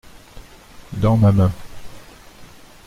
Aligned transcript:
Dans 0.93 1.15
ma 1.15 1.31
main. 1.31 1.51